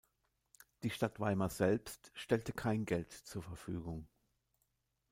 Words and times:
Die 0.81 0.89
Stadt 0.89 1.19
Weimar 1.19 1.51
selbst 1.51 2.09
stellte 2.15 2.53
kein 2.53 2.85
Geld 2.85 3.11
zur 3.13 3.43
Verfügung. 3.43 4.07